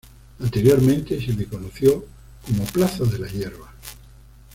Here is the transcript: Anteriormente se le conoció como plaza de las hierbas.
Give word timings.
Anteriormente 0.39 1.23
se 1.23 1.31
le 1.33 1.45
conoció 1.45 2.03
como 2.47 2.65
plaza 2.65 3.03
de 3.03 3.19
las 3.19 3.33
hierbas. 3.33 3.69